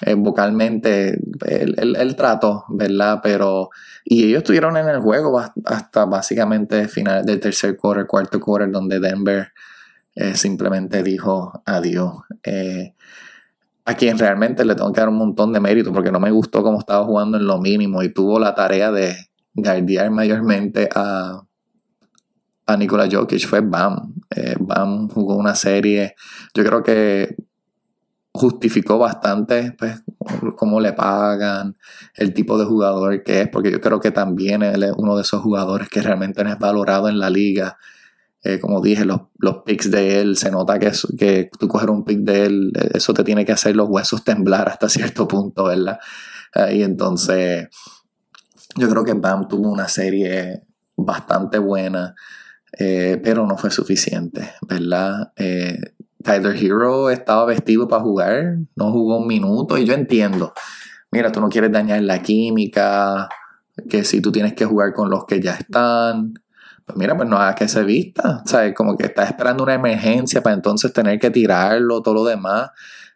eh, 0.01 0.13
vocalmente 0.13 1.19
el, 1.45 2.15
trato, 2.15 2.63
¿verdad? 2.69 3.19
Pero, 3.23 3.69
y 4.05 4.25
ellos 4.25 4.39
estuvieron 4.39 4.77
en 4.77 4.87
el 4.87 4.99
juego 4.99 5.39
hasta 5.65 6.05
básicamente 6.05 6.87
final 6.87 7.25
del 7.25 7.39
tercer 7.39 7.75
quarter, 7.75 8.05
cuarto 8.05 8.39
quarter, 8.39 8.69
donde 8.69 8.99
Denver 8.99 9.51
eh, 10.13 10.35
simplemente 10.35 11.01
dijo 11.01 11.63
adiós. 11.65 12.13
A 13.85 13.95
quien 13.95 14.19
realmente 14.19 14.65
le 14.65 14.75
tengo 14.75 14.91
que 14.91 14.99
dar 14.99 15.09
un 15.09 15.17
montón 15.17 15.53
de 15.53 15.59
mérito 15.59 15.91
porque 15.93 16.11
no 16.11 16.19
me 16.19 16.29
gustó 16.29 16.61
cómo 16.61 16.77
estaba 16.77 17.05
jugando 17.05 17.37
en 17.37 17.47
lo 17.47 17.57
mínimo 17.57 18.03
y 18.03 18.13
tuvo 18.13 18.37
la 18.37 18.53
tarea 18.53 18.91
de 18.91 19.15
guardiar 19.53 20.11
mayormente 20.11 20.89
a, 20.93 21.41
a 22.67 22.77
Nikola 22.77 23.07
Jokic 23.11 23.47
fue 23.47 23.61
Bam. 23.61 24.13
Bam 24.59 25.09
jugó 25.09 25.35
una 25.35 25.55
serie, 25.55 26.15
yo 26.53 26.63
creo 26.63 26.83
que 26.83 27.35
justificó 28.37 28.99
bastante 28.99 29.71
pues, 29.77 30.03
cómo 30.55 30.79
le 30.79 30.93
pagan, 30.93 31.75
el 32.15 32.33
tipo 32.33 32.57
de 32.57 32.65
jugador 32.65 33.23
que 33.23 33.41
es, 33.41 33.49
porque 33.49 33.71
yo 33.71 33.81
creo 33.81 33.99
que 33.99 34.11
también 34.11 34.61
él 34.61 34.83
es 34.83 34.93
uno 34.95 35.15
de 35.15 35.23
esos 35.23 35.41
jugadores 35.41 35.89
que 35.89 36.01
realmente 36.01 36.43
no 36.43 36.51
es 36.51 36.59
valorado 36.59 37.09
en 37.09 37.19
la 37.19 37.29
liga. 37.29 37.77
Eh, 38.43 38.59
como 38.59 38.81
dije, 38.81 39.03
los, 39.03 39.21
los 39.39 39.63
picks 39.65 39.89
de 39.89 40.21
él, 40.21 40.37
se 40.37 40.51
nota 40.51 40.77
que, 40.77 40.91
que 41.17 41.49
tú 41.59 41.67
coger 41.67 41.89
un 41.89 42.05
pick 42.05 42.19
de 42.19 42.45
él, 42.45 42.71
eso 42.93 43.13
te 43.13 43.23
tiene 43.23 43.43
que 43.43 43.51
hacer 43.51 43.75
los 43.75 43.89
huesos 43.89 44.23
temblar 44.23 44.69
hasta 44.69 44.87
cierto 44.89 45.27
punto, 45.27 45.65
¿verdad? 45.65 45.99
y 46.71 46.81
entonces, 46.81 47.67
yo 48.75 48.89
creo 48.89 49.03
que 49.03 49.13
Bam 49.13 49.47
tuvo 49.47 49.69
una 49.69 49.87
serie 49.87 50.61
bastante 50.95 51.57
buena, 51.57 52.15
eh, 52.79 53.19
pero 53.23 53.47
no 53.47 53.57
fue 53.57 53.71
suficiente, 53.71 54.51
¿verdad? 54.61 55.31
Eh, 55.35 55.79
Tyler 56.23 56.55
Hero 56.55 57.09
estaba 57.09 57.45
vestido 57.45 57.87
para 57.87 58.03
jugar, 58.03 58.57
no 58.75 58.91
jugó 58.91 59.17
un 59.17 59.27
minuto 59.27 59.77
y 59.77 59.85
yo 59.85 59.93
entiendo. 59.93 60.53
Mira, 61.11 61.31
tú 61.31 61.41
no 61.41 61.49
quieres 61.49 61.71
dañar 61.71 62.01
la 62.03 62.21
química, 62.21 63.29
que 63.89 64.03
si 64.03 64.21
tú 64.21 64.31
tienes 64.31 64.53
que 64.53 64.65
jugar 64.65 64.93
con 64.93 65.09
los 65.09 65.25
que 65.25 65.41
ya 65.41 65.55
están, 65.55 66.33
pues 66.85 66.97
mira, 66.97 67.15
pues 67.17 67.27
no 67.27 67.37
hagas 67.37 67.55
que 67.55 67.67
se 67.67 67.83
vista. 67.83 68.43
O 68.45 68.47
sea, 68.47 68.73
como 68.73 68.95
que 68.95 69.07
estás 69.07 69.29
esperando 69.29 69.63
una 69.63 69.73
emergencia 69.73 70.43
para 70.43 70.55
entonces 70.55 70.93
tener 70.93 71.19
que 71.19 71.31
tirarlo, 71.31 72.01
todo 72.01 72.13
lo 72.13 72.25
demás. 72.25 72.69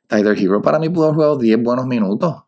Tyler 0.07 0.37
Hero 0.37 0.61
para 0.61 0.79
mí 0.79 0.89
pudo 0.89 1.05
haber 1.05 1.15
jugado 1.15 1.37
10 1.37 1.61
buenos 1.61 1.85
minutos. 1.85 2.43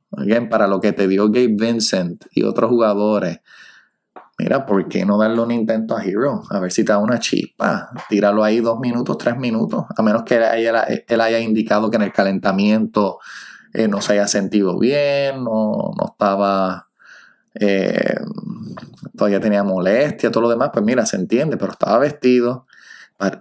Para 0.49 0.67
lo 0.67 0.79
que 0.79 0.93
te 0.93 1.07
dio 1.07 1.27
Gabe 1.27 1.55
Vincent 1.57 2.25
y 2.31 2.43
otros 2.43 2.69
jugadores 2.69 3.39
mira, 4.43 4.65
¿por 4.65 4.89
qué 4.89 5.05
no 5.05 5.17
darle 5.17 5.39
un 5.39 5.51
intento 5.51 5.95
a 5.95 6.03
Hero? 6.03 6.43
A 6.49 6.59
ver 6.59 6.69
si 6.69 6.83
te 6.83 6.91
da 6.91 6.97
una 6.97 7.17
chispa. 7.17 7.91
Tíralo 8.09 8.43
ahí 8.43 8.59
dos 8.59 8.77
minutos, 8.77 9.17
tres 9.17 9.37
minutos. 9.37 9.85
A 9.95 10.01
menos 10.03 10.23
que 10.23 10.35
él, 10.35 11.21
haya 11.21 11.39
indicado 11.39 11.89
que 11.89 11.95
en 11.95 12.01
el 12.01 12.11
calentamiento 12.11 13.19
eh, 13.73 13.87
no 13.87 14.01
se 14.01 14.13
haya 14.13 14.27
sentido 14.27 14.77
bien, 14.77 15.45
no, 15.45 15.93
estaba. 16.11 16.89
Eh, 17.57 18.15
todavía 19.15 19.39
tenía 19.39 19.63
molestia, 19.63 20.29
todo 20.29 20.43
lo 20.43 20.49
demás. 20.49 20.71
Pues 20.73 20.83
mira, 20.83 21.05
se 21.05 21.15
entiende, 21.15 21.55
pero 21.55 21.71
estaba 21.71 21.97
vestido. 21.99 22.67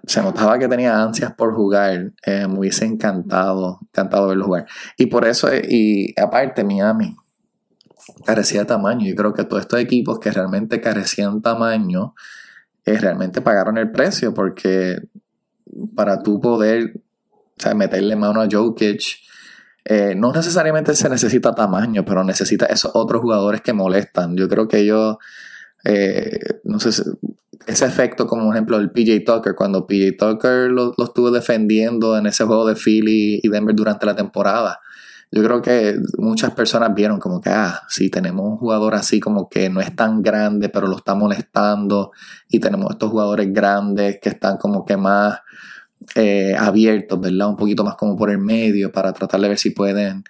Se 0.06 0.23
notaba 0.23 0.56
que 0.61 0.68
tenía 0.68 1.02
ansias 1.02 1.32
por 1.35 1.52
jugar. 1.52 2.12
Eh, 2.25 2.47
me 2.47 2.61
hubiese 2.61 2.85
encantado, 2.85 3.80
encantado 3.82 4.28
verlo 4.28 4.44
jugar. 4.44 4.66
Y 4.97 5.06
por 5.06 5.26
eso, 5.26 5.49
y 5.52 6.14
aparte, 6.16 6.62
Miami 6.62 7.16
carecía 8.25 8.61
de 8.61 8.66
tamaño. 8.66 9.06
Yo 9.06 9.14
creo 9.14 9.32
que 9.32 9.44
todos 9.44 9.62
estos 9.62 9.80
equipos 9.80 10.18
que 10.18 10.30
realmente 10.30 10.80
carecían 10.80 11.42
tamaño, 11.42 12.14
eh, 12.85 12.99
realmente 12.99 13.40
pagaron 13.40 13.78
el 13.78 13.90
precio 13.90 14.35
porque 14.35 15.00
para 15.94 16.23
tú 16.23 16.40
poder 16.40 17.00
meterle 17.76 18.16
mano 18.16 18.40
a 18.40 18.49
Jokic, 18.50 19.02
eh, 19.85 20.14
no 20.16 20.32
necesariamente 20.32 20.94
se 20.94 21.09
necesita 21.09 21.54
tamaño, 21.54 22.04
pero 22.04 22.25
necesita 22.25 22.66
esos 22.66 22.92
otros 22.94 23.23
jugadores 23.23 23.61
que 23.61 23.73
molestan. 23.73 24.37
Yo 24.37 24.49
creo 24.49 24.68
que 24.68 24.78
ellos, 24.78 25.16
eh, 25.85 26.38
no 26.64 26.78
sé, 26.80 26.90
ese 27.66 27.85
efecto 27.85 28.26
como 28.26 28.52
ejemplo 28.52 28.78
el 28.78 28.90
PJ 28.90 29.25
Tucker, 29.25 29.54
cuando 29.54 29.87
PJ 29.87 30.16
Tucker 30.18 30.71
lo, 30.71 30.94
lo 30.97 31.04
estuvo 31.04 31.30
defendiendo 31.30 32.16
en 32.16 32.26
ese 32.26 32.44
juego 32.44 32.66
de 32.66 32.75
Philly 32.75 33.40
y 33.42 33.49
Denver 33.49 33.75
durante 33.75 34.06
la 34.06 34.16
temporada 34.16 34.80
yo 35.32 35.42
creo 35.42 35.62
que 35.62 35.96
muchas 36.18 36.52
personas 36.52 36.94
vieron 36.94 37.18
como 37.18 37.40
que, 37.40 37.48
ah, 37.48 37.80
sí, 37.88 38.10
tenemos 38.10 38.46
un 38.46 38.58
jugador 38.58 38.94
así 38.94 39.18
como 39.18 39.48
que 39.48 39.70
no 39.70 39.80
es 39.80 39.96
tan 39.96 40.20
grande, 40.22 40.68
pero 40.68 40.86
lo 40.86 40.96
está 40.96 41.14
molestando, 41.14 42.12
y 42.48 42.60
tenemos 42.60 42.90
estos 42.90 43.10
jugadores 43.10 43.50
grandes 43.50 44.18
que 44.20 44.28
están 44.28 44.58
como 44.58 44.84
que 44.84 44.98
más 44.98 45.40
eh, 46.16 46.54
abiertos, 46.58 47.18
¿verdad? 47.18 47.48
Un 47.48 47.56
poquito 47.56 47.82
más 47.82 47.94
como 47.94 48.14
por 48.14 48.30
el 48.30 48.38
medio 48.38 48.92
para 48.92 49.14
tratar 49.14 49.40
de 49.40 49.48
ver 49.48 49.58
si 49.58 49.70
pueden 49.70 50.22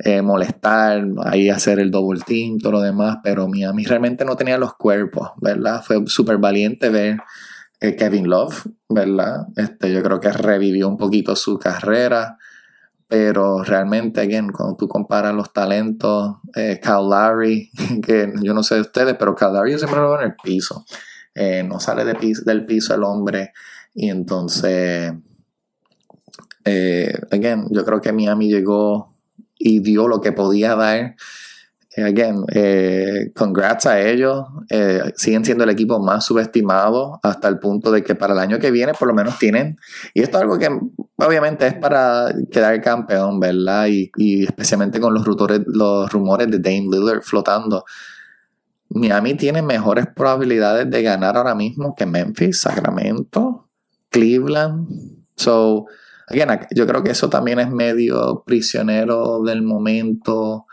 eh, 0.00 0.22
molestar, 0.22 1.04
ahí 1.24 1.50
hacer 1.50 1.78
el 1.78 1.92
double 1.92 2.20
team, 2.26 2.58
todo 2.58 2.72
lo 2.72 2.80
demás, 2.80 3.18
pero 3.22 3.46
Miami 3.46 3.84
realmente 3.84 4.24
no 4.24 4.34
tenía 4.34 4.58
los 4.58 4.74
cuerpos, 4.74 5.30
¿verdad? 5.40 5.82
Fue 5.84 6.04
súper 6.06 6.38
valiente 6.38 6.88
ver 6.88 7.18
eh, 7.80 7.94
Kevin 7.94 8.28
Love, 8.28 8.66
¿verdad? 8.88 9.46
Este, 9.54 9.92
yo 9.92 10.02
creo 10.02 10.18
que 10.18 10.32
revivió 10.32 10.88
un 10.88 10.96
poquito 10.96 11.36
su 11.36 11.58
carrera. 11.58 12.38
Pero 13.08 13.64
realmente, 13.64 14.20
again, 14.20 14.52
cuando 14.52 14.76
tú 14.76 14.86
comparas 14.86 15.34
los 15.34 15.52
talentos, 15.52 16.36
eh, 16.54 16.78
Lowry, 16.84 17.70
que 18.06 18.32
yo 18.42 18.52
no 18.52 18.62
sé 18.62 18.74
de 18.74 18.82
ustedes, 18.82 19.16
pero 19.18 19.34
Lowry 19.40 19.78
siempre 19.78 19.98
lo 19.98 20.10
veo 20.10 20.20
en 20.20 20.26
el 20.26 20.36
piso. 20.36 20.84
Eh, 21.34 21.62
no 21.62 21.80
sale 21.80 22.04
del 22.04 22.66
piso 22.66 22.94
el 22.94 23.02
hombre. 23.04 23.52
Y 23.94 24.10
entonces, 24.10 25.12
eh, 26.64 27.18
again, 27.30 27.66
yo 27.70 27.84
creo 27.84 28.00
que 28.00 28.12
Miami 28.12 28.50
llegó 28.50 29.16
y 29.56 29.80
dio 29.80 30.06
lo 30.06 30.20
que 30.20 30.32
podía 30.32 30.76
dar 30.76 31.16
again, 31.96 32.44
eh, 32.54 33.32
congrats 33.34 33.86
a 33.86 34.00
ellos. 34.00 34.44
Eh, 34.68 35.12
siguen 35.16 35.44
siendo 35.44 35.64
el 35.64 35.70
equipo 35.70 35.98
más 35.98 36.24
subestimado 36.26 37.18
hasta 37.22 37.48
el 37.48 37.58
punto 37.58 37.90
de 37.90 38.02
que 38.04 38.14
para 38.14 38.34
el 38.34 38.38
año 38.38 38.58
que 38.58 38.70
viene 38.70 38.92
por 38.94 39.08
lo 39.08 39.14
menos 39.14 39.38
tienen, 39.38 39.78
y 40.14 40.22
esto 40.22 40.36
es 40.38 40.42
algo 40.42 40.58
que 40.58 40.68
obviamente 41.16 41.66
es 41.66 41.74
para 41.74 42.32
quedar 42.50 42.80
campeón, 42.82 43.40
¿verdad? 43.40 43.86
Y, 43.88 44.44
especialmente 44.44 45.00
con 45.00 45.14
los 45.14 45.24
rumores, 45.24 45.62
los 45.66 46.10
rumores 46.12 46.50
de 46.50 46.58
Dame 46.58 46.88
Lillard 46.90 47.22
flotando. 47.22 47.84
Miami 48.90 49.34
tiene 49.34 49.62
mejores 49.62 50.06
probabilidades 50.06 50.90
de 50.90 51.02
ganar 51.02 51.36
ahora 51.36 51.54
mismo 51.54 51.94
que 51.94 52.06
Memphis, 52.06 52.60
Sacramento, 52.60 53.68
Cleveland. 54.08 54.88
So, 55.36 55.86
again, 56.26 56.48
yo 56.74 56.86
creo 56.86 57.02
que 57.02 57.10
eso 57.10 57.28
también 57.28 57.60
es 57.60 57.70
medio 57.70 58.42
prisionero 58.46 59.42
del 59.42 59.62
momento 59.62 60.67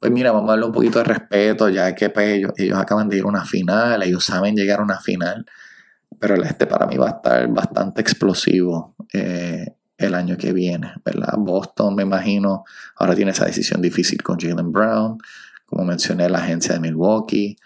pues 0.00 0.12
mira, 0.12 0.32
vamos 0.32 0.48
a 0.48 0.52
darle 0.52 0.66
un 0.66 0.72
poquito 0.72 0.98
de 0.98 1.04
respeto, 1.04 1.68
ya 1.68 1.94
que 1.94 2.10
pues, 2.10 2.28
ellos, 2.28 2.52
ellos 2.56 2.78
acaban 2.78 3.08
de 3.08 3.16
ir 3.18 3.24
a 3.24 3.26
una 3.26 3.44
final, 3.44 4.02
ellos 4.02 4.24
saben 4.24 4.54
llegar 4.54 4.80
a 4.80 4.82
una 4.82 5.00
final, 5.00 5.44
pero 6.18 6.42
este 6.42 6.66
para 6.66 6.86
mí 6.86 6.96
va 6.96 7.06
a 7.06 7.10
estar 7.10 7.48
bastante 7.48 8.00
explosivo 8.00 8.94
eh, 9.12 9.74
el 9.96 10.14
año 10.14 10.36
que 10.36 10.52
viene, 10.52 10.92
¿verdad? 11.04 11.34
Boston, 11.38 11.94
me 11.94 12.02
imagino, 12.04 12.64
ahora 12.96 13.14
tiene 13.14 13.32
esa 13.32 13.44
decisión 13.44 13.82
difícil 13.82 14.22
con 14.22 14.38
Jalen 14.38 14.72
Brown, 14.72 15.18
como 15.66 15.84
mencioné, 15.84 16.28
la 16.28 16.38
agencia 16.38 16.74
de 16.74 16.80
Milwaukee, 16.80 17.56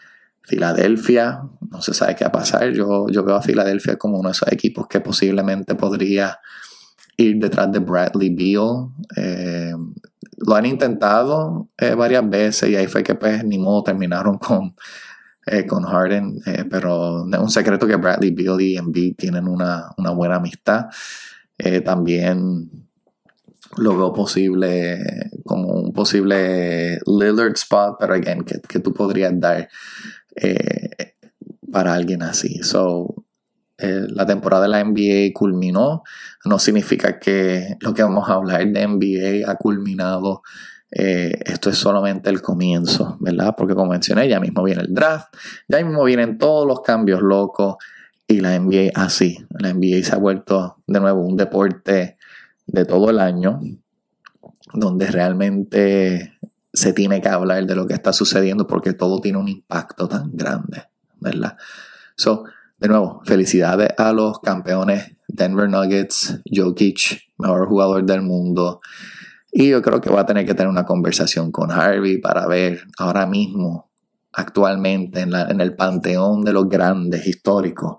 Filadelfia, 0.42 1.42
no 1.70 1.82
se 1.82 1.94
sabe 1.94 2.16
qué 2.16 2.24
va 2.24 2.28
a 2.28 2.32
pasar, 2.32 2.72
yo, 2.72 3.06
yo 3.08 3.22
veo 3.24 3.36
a 3.36 3.42
Filadelfia 3.42 3.96
como 3.96 4.18
uno 4.18 4.30
de 4.30 4.32
esos 4.32 4.50
equipos 4.50 4.86
que 4.88 5.00
posiblemente 5.00 5.74
podría 5.74 6.38
ir 7.16 7.38
detrás 7.38 7.70
de 7.70 7.78
Bradley 7.78 8.30
Beal. 8.30 8.88
Eh, 9.16 9.74
lo 10.38 10.54
han 10.54 10.66
intentado 10.66 11.68
eh, 11.78 11.94
varias 11.94 12.28
veces 12.28 12.70
y 12.70 12.76
ahí 12.76 12.86
fue 12.86 13.02
que 13.02 13.14
pues 13.14 13.44
ni 13.44 13.58
modo 13.58 13.82
terminaron 13.82 14.38
con, 14.38 14.74
eh, 15.46 15.66
con 15.66 15.84
Harden, 15.84 16.40
eh, 16.46 16.64
pero 16.68 17.26
es 17.30 17.38
un 17.38 17.50
secreto 17.50 17.86
que 17.86 17.96
Bradley 17.96 18.30
Beal 18.30 18.60
y 18.60 18.76
Embiid 18.76 19.16
tienen 19.16 19.48
una, 19.48 19.92
buena 20.14 20.36
amistad. 20.36 20.86
también 21.84 22.70
lo 23.76 23.96
veo 23.96 24.12
posible 24.12 24.98
como 25.44 25.68
un 25.68 25.92
posible 25.92 26.98
Lillard 27.06 27.54
spot, 27.54 27.96
pero 27.98 28.14
again, 28.14 28.42
que, 28.44 28.60
que 28.60 28.80
tú 28.80 28.92
podrías 28.92 29.32
dar 29.38 29.68
para 31.70 31.94
alguien 31.94 32.22
así. 32.22 32.62
So, 32.62 33.21
la 33.82 34.26
temporada 34.26 34.62
de 34.64 34.68
la 34.68 34.84
NBA 34.84 35.32
culminó, 35.32 36.02
no 36.44 36.58
significa 36.58 37.18
que 37.18 37.76
lo 37.80 37.94
que 37.94 38.02
vamos 38.02 38.28
a 38.28 38.34
hablar 38.34 38.66
de 38.66 38.86
NBA 38.86 39.50
ha 39.50 39.56
culminado. 39.56 40.42
Eh, 40.90 41.40
esto 41.46 41.70
es 41.70 41.78
solamente 41.78 42.28
el 42.28 42.42
comienzo, 42.42 43.16
¿verdad? 43.20 43.54
Porque 43.56 43.74
como 43.74 43.92
mencioné, 43.92 44.28
ya 44.28 44.40
mismo 44.40 44.62
viene 44.62 44.82
el 44.82 44.92
draft, 44.92 45.34
ya 45.66 45.82
mismo 45.82 46.04
vienen 46.04 46.36
todos 46.36 46.66
los 46.66 46.82
cambios 46.82 47.22
locos 47.22 47.76
y 48.26 48.40
la 48.40 48.58
NBA 48.58 48.90
así. 48.94 49.38
La 49.58 49.72
NBA 49.72 50.04
se 50.04 50.14
ha 50.14 50.18
vuelto 50.18 50.82
de 50.86 51.00
nuevo 51.00 51.22
un 51.22 51.36
deporte 51.36 52.18
de 52.66 52.84
todo 52.84 53.10
el 53.10 53.20
año, 53.20 53.60
donde 54.74 55.06
realmente 55.06 56.32
se 56.72 56.92
tiene 56.92 57.20
que 57.20 57.28
hablar 57.28 57.66
de 57.66 57.74
lo 57.74 57.86
que 57.86 57.94
está 57.94 58.12
sucediendo 58.12 58.66
porque 58.66 58.92
todo 58.94 59.20
tiene 59.20 59.38
un 59.38 59.48
impacto 59.48 60.08
tan 60.08 60.30
grande, 60.32 60.84
¿verdad? 61.20 61.56
So, 62.16 62.44
de 62.82 62.88
nuevo, 62.88 63.22
felicidades 63.24 63.90
a 63.96 64.12
los 64.12 64.40
campeones 64.40 65.16
Denver 65.28 65.70
Nuggets, 65.70 66.40
Jokic, 66.52 67.30
mejor 67.38 67.68
jugador 67.68 68.04
del 68.04 68.22
mundo. 68.22 68.80
Y 69.52 69.68
yo 69.68 69.80
creo 69.82 70.00
que 70.00 70.10
va 70.10 70.22
a 70.22 70.26
tener 70.26 70.44
que 70.44 70.54
tener 70.54 70.68
una 70.68 70.84
conversación 70.84 71.52
con 71.52 71.70
Harvey 71.70 72.18
para 72.18 72.44
ver 72.48 72.82
ahora 72.98 73.24
mismo, 73.26 73.88
actualmente, 74.32 75.20
en, 75.20 75.60
el 75.60 75.76
panteón 75.76 76.42
de 76.42 76.52
los 76.52 76.68
grandes 76.68 77.24
históricos, 77.24 77.98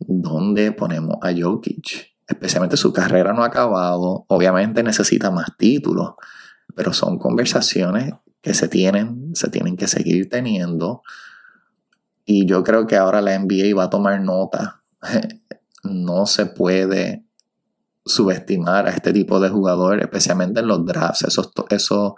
dónde 0.00 0.72
ponemos 0.72 1.18
a 1.22 1.30
Jokic. 1.32 2.12
Especialmente 2.26 2.76
su 2.76 2.92
carrera 2.92 3.32
no 3.32 3.44
ha 3.44 3.46
acabado, 3.46 4.24
obviamente 4.26 4.82
necesita 4.82 5.30
más 5.30 5.56
títulos, 5.56 6.14
pero 6.74 6.92
son 6.92 7.20
conversaciones 7.20 8.14
que 8.40 8.52
se 8.52 8.66
tienen, 8.66 9.30
se 9.34 9.48
tienen 9.48 9.76
que 9.76 9.86
seguir 9.86 10.28
teniendo. 10.28 11.02
Y 12.34 12.46
yo 12.46 12.64
creo 12.64 12.86
que 12.86 12.96
ahora 12.96 13.20
la 13.20 13.38
NBA 13.38 13.76
va 13.76 13.84
a 13.84 13.90
tomar 13.90 14.20
nota. 14.20 14.80
No 15.84 16.26
se 16.26 16.46
puede 16.46 17.24
subestimar 18.04 18.86
a 18.86 18.90
este 18.90 19.12
tipo 19.12 19.40
de 19.40 19.48
jugador, 19.48 20.00
especialmente 20.00 20.60
en 20.60 20.68
los 20.68 20.86
drafts, 20.86 21.24
esos, 21.24 21.50
esos, 21.70 22.12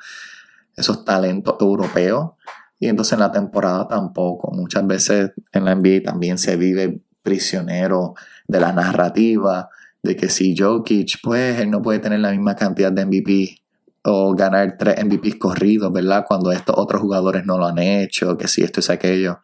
esos 0.76 1.02
talentos 1.06 1.56
europeos. 1.58 2.32
Y 2.78 2.88
entonces 2.88 3.14
en 3.14 3.20
la 3.20 3.32
temporada 3.32 3.88
tampoco. 3.88 4.52
Muchas 4.52 4.86
veces 4.86 5.32
en 5.50 5.64
la 5.64 5.74
NBA 5.74 6.02
también 6.04 6.36
se 6.36 6.56
vive 6.56 7.00
prisionero 7.22 8.12
de 8.46 8.60
la 8.60 8.72
narrativa 8.72 9.70
de 10.02 10.14
que 10.14 10.28
si 10.28 10.54
Jokic, 10.54 11.20
pues 11.22 11.58
él 11.58 11.70
no 11.70 11.80
puede 11.80 12.00
tener 12.00 12.20
la 12.20 12.32
misma 12.32 12.54
cantidad 12.54 12.92
de 12.92 13.06
MVP 13.06 13.62
o 14.02 14.34
ganar 14.34 14.76
tres 14.78 15.02
MVPs 15.02 15.36
corridos, 15.36 15.90
¿verdad? 15.90 16.26
Cuando 16.28 16.52
estos 16.52 16.76
otros 16.76 17.00
jugadores 17.00 17.46
no 17.46 17.56
lo 17.56 17.64
han 17.64 17.78
hecho, 17.78 18.36
que 18.36 18.46
si 18.46 18.62
esto 18.62 18.80
es 18.80 18.90
aquello. 18.90 19.40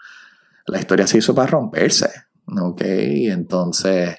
La 0.71 0.79
historia 0.79 1.07
se 1.07 1.19
hizo 1.19 1.35
para 1.35 1.49
romperse, 1.49 2.11
¿ok? 2.47 2.83
Entonces, 2.83 4.17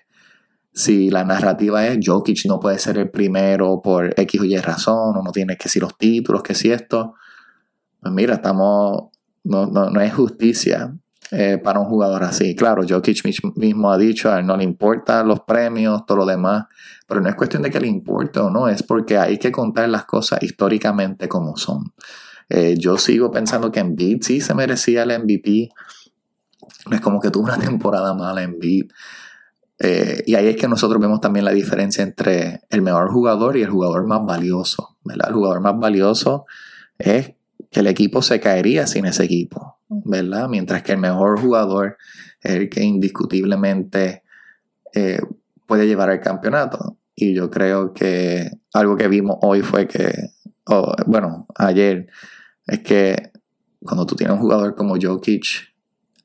si 0.73 1.09
la 1.09 1.23
narrativa 1.23 1.85
es 1.87 1.99
Jokic 2.05 2.45
no 2.45 2.59
puede 2.59 2.79
ser 2.79 2.97
el 2.97 3.09
primero 3.09 3.81
por 3.81 4.13
X 4.19 4.41
o 4.41 4.45
Y 4.45 4.57
razón, 4.57 5.17
o 5.17 5.23
no 5.23 5.31
tiene 5.31 5.57
que 5.57 5.69
ser 5.69 5.83
los 5.83 5.97
títulos, 5.97 6.43
que 6.43 6.55
si 6.55 6.71
esto, 6.71 7.15
pues 7.99 8.13
mira, 8.13 8.35
estamos, 8.35 9.09
no, 9.43 9.65
no, 9.67 9.89
no 9.89 10.01
es 10.01 10.13
justicia 10.13 10.93
eh, 11.31 11.57
para 11.57 11.79
un 11.79 11.85
jugador 11.85 12.23
así. 12.23 12.55
Claro, 12.55 12.83
Jokic 12.87 13.23
mismo 13.55 13.91
ha 13.91 13.97
dicho, 13.97 14.41
no 14.41 14.57
le 14.57 14.63
importan 14.63 15.27
los 15.27 15.41
premios, 15.41 16.05
todo 16.05 16.19
lo 16.19 16.25
demás, 16.25 16.65
pero 17.07 17.21
no 17.21 17.29
es 17.29 17.35
cuestión 17.35 17.63
de 17.63 17.69
que 17.71 17.79
le 17.79 17.87
importe 17.87 18.39
o 18.39 18.49
no, 18.49 18.67
es 18.67 18.83
porque 18.83 19.17
hay 19.17 19.37
que 19.37 19.51
contar 19.51 19.87
las 19.89 20.05
cosas 20.05 20.43
históricamente 20.43 21.27
como 21.27 21.55
son. 21.55 21.93
Eh, 22.49 22.75
yo 22.77 22.97
sigo 22.97 23.31
pensando 23.31 23.71
que 23.71 23.79
Embiid 23.79 24.23
sí 24.23 24.41
se 24.41 24.53
merecía 24.53 25.03
el 25.03 25.23
MVP. 25.23 25.69
No 26.89 26.95
es 26.95 27.01
como 27.01 27.19
que 27.19 27.29
tuvo 27.29 27.45
una 27.45 27.57
temporada 27.57 28.13
mala 28.13 28.43
en 28.43 28.57
Eh, 29.79 30.23
y 30.27 30.35
ahí 30.35 30.47
es 30.47 30.55
que 30.57 30.67
nosotros 30.67 31.01
vemos 31.01 31.21
también 31.21 31.45
la 31.45 31.51
diferencia 31.51 32.03
entre 32.03 32.61
el 32.69 32.81
mejor 32.81 33.11
jugador 33.11 33.57
y 33.57 33.63
el 33.63 33.69
jugador 33.69 34.05
más 34.05 34.25
valioso. 34.25 34.97
El 35.05 35.33
jugador 35.33 35.61
más 35.61 35.79
valioso 35.79 36.45
es 36.97 37.33
que 37.71 37.79
el 37.79 37.87
equipo 37.87 38.21
se 38.21 38.39
caería 38.39 38.85
sin 38.85 39.05
ese 39.05 39.23
equipo. 39.23 39.81
¿verdad? 39.91 40.47
Mientras 40.47 40.83
que 40.83 40.93
el 40.93 40.99
mejor 40.99 41.39
jugador 41.39 41.97
es 42.41 42.51
el 42.51 42.69
que 42.69 42.81
indiscutiblemente 42.81 44.23
eh, 44.93 45.19
puede 45.67 45.85
llevar 45.85 46.09
el 46.11 46.21
campeonato. 46.21 46.97
Y 47.13 47.33
yo 47.33 47.51
creo 47.51 47.93
que 47.93 48.49
algo 48.73 48.95
que 48.95 49.07
vimos 49.07 49.37
hoy 49.41 49.61
fue 49.61 49.87
que, 49.87 50.11
bueno, 51.05 51.45
ayer, 51.55 52.07
es 52.65 52.79
que 52.79 53.31
cuando 53.83 54.05
tú 54.05 54.15
tienes 54.15 54.35
un 54.35 54.41
jugador 54.41 54.75
como 54.75 54.95
Jokic 54.99 55.70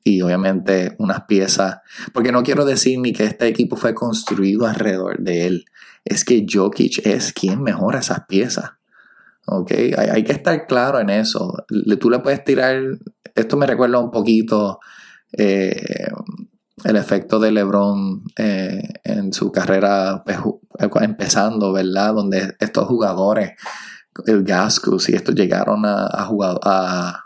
y 0.07 0.21
obviamente 0.21 0.95
unas 0.99 1.23
piezas, 1.23 1.79
porque 2.13 2.31
no 2.31 2.43
quiero 2.43 2.65
decir 2.65 2.99
ni 2.99 3.13
que 3.13 3.25
este 3.25 3.47
equipo 3.47 3.75
fue 3.75 3.93
construido 3.93 4.65
alrededor 4.65 5.19
de 5.19 5.47
él, 5.47 5.65
es 6.05 6.23
que 6.23 6.45
Jokic 6.49 7.05
es 7.05 7.33
quien 7.33 7.61
mejora 7.61 7.99
esas 7.99 8.25
piezas. 8.27 8.71
¿ok? 9.45 9.71
Hay, 9.97 10.23
que 10.23 10.31
estar 10.31 10.67
claro 10.67 10.99
en 10.99 11.09
eso. 11.09 11.53
Tú 11.99 12.09
le 12.09 12.19
puedes 12.19 12.43
tirar, 12.43 12.81
esto 13.35 13.57
me 13.57 13.65
recuerda 13.65 13.99
un 13.99 14.11
poquito 14.11 14.79
eh, 15.37 16.07
el 16.83 16.95
efecto 16.95 17.39
de 17.39 17.51
LeBron 17.51 18.23
eh, 18.37 18.81
en 19.03 19.33
su 19.33 19.51
carrera 19.51 20.23
pues, 20.25 20.37
empezando, 21.01 21.73
¿verdad? 21.73 22.13
Donde 22.13 22.55
estos 22.59 22.87
jugadores, 22.87 23.53
el 24.25 24.43
Gascus 24.43 25.09
y 25.09 25.15
estos 25.15 25.35
llegaron 25.35 25.85
a, 25.85 26.23
jugar 26.25 26.59
a, 26.63 27.23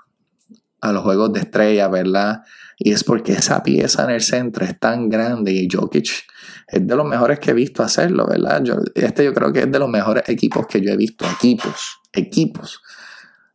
a 0.82 0.92
los 0.92 1.04
juegos 1.04 1.34
de 1.34 1.42
estrella, 1.42 1.88
¿verdad? 1.88 2.42
Y 2.84 2.94
es 2.94 3.04
porque 3.04 3.34
esa 3.34 3.62
pieza 3.62 4.06
en 4.06 4.10
el 4.10 4.22
centro 4.22 4.66
es 4.66 4.80
tan 4.80 5.08
grande 5.08 5.52
y 5.52 5.68
Jokic 5.72 6.24
es 6.68 6.88
de 6.88 6.96
los 6.96 7.06
mejores 7.06 7.40
que 7.40 7.52
he 7.52 7.54
visto 7.54 7.84
hacerlo, 7.84 8.26
¿verdad? 8.28 8.64
este 8.96 9.24
yo 9.24 9.36
creo 9.36 9.54
que 9.54 9.60
es 9.60 9.72
de 9.72 9.78
los 9.78 9.88
mejores 9.88 10.28
equipos 10.28 10.66
que 10.66 10.82
yo 10.82 10.92
he 10.92 10.98
visto, 10.98 11.24
equipos, 11.30 12.00
equipos, 12.12 12.82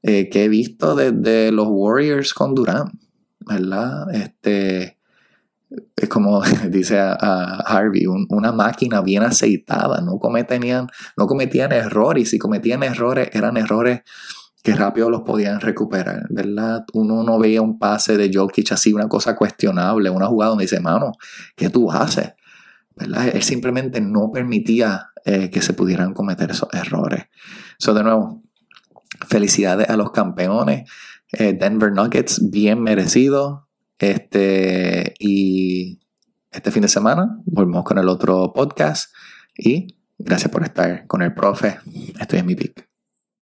eh, 0.02 0.28
que 0.30 0.44
he 0.44 0.48
visto 0.48 0.94
desde 0.94 1.50
los 1.50 1.66
Warriors 1.68 2.34
con 2.34 2.54
Durant, 2.54 2.92
¿verdad? 3.40 4.14
Este, 4.14 5.00
es 5.96 6.08
como 6.08 6.40
dice 6.70 6.96
Harvey, 7.00 8.06
una 8.06 8.52
máquina 8.52 9.00
bien 9.00 9.24
aceitada, 9.24 10.02
no 10.02 10.20
cometían, 10.20 10.86
no 11.16 11.26
cometían 11.26 11.72
errores, 11.72 12.22
y 12.22 12.26
si 12.26 12.38
cometían 12.38 12.84
errores, 12.84 13.30
eran 13.32 13.56
errores 13.56 14.02
que 14.66 14.74
rápido 14.74 15.08
los 15.08 15.22
podían 15.22 15.60
recuperar, 15.60 16.26
¿verdad? 16.28 16.84
Uno 16.92 17.22
no 17.22 17.38
veía 17.38 17.62
un 17.62 17.78
pase 17.78 18.16
de 18.16 18.32
Jokic 18.34 18.72
así, 18.72 18.92
una 18.92 19.08
cosa 19.08 19.36
cuestionable, 19.36 20.10
una 20.10 20.26
jugada 20.26 20.48
donde 20.48 20.64
dice, 20.64 20.80
mano, 20.80 21.12
¿qué 21.54 21.70
tú 21.70 21.92
haces? 21.92 22.32
¿verdad? 22.96 23.28
Él 23.32 23.44
simplemente 23.44 24.00
no 24.00 24.32
permitía 24.32 25.10
eh, 25.24 25.50
que 25.50 25.62
se 25.62 25.72
pudieran 25.72 26.14
cometer 26.14 26.50
esos 26.50 26.68
errores. 26.74 27.26
So, 27.78 27.94
de 27.94 28.02
nuevo, 28.02 28.42
felicidades 29.28 29.88
a 29.88 29.96
los 29.96 30.10
campeones. 30.10 30.90
Eh, 31.30 31.52
Denver 31.52 31.92
Nuggets, 31.92 32.50
bien 32.50 32.82
merecido. 32.82 33.68
Este, 34.00 35.14
y 35.20 36.00
este 36.50 36.72
fin 36.72 36.82
de 36.82 36.88
semana 36.88 37.38
volvemos 37.44 37.84
con 37.84 37.98
el 37.98 38.08
otro 38.08 38.52
podcast. 38.52 39.14
Y 39.56 39.96
gracias 40.18 40.50
por 40.50 40.64
estar 40.64 41.06
con 41.06 41.22
el 41.22 41.32
profe. 41.34 41.78
Estoy 42.18 42.40
en 42.40 42.46
mi 42.46 42.56
pick. 42.56 42.95